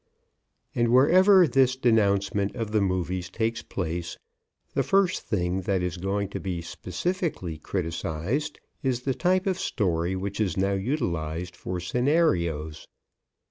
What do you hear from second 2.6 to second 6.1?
the movies takes place, the first thing that is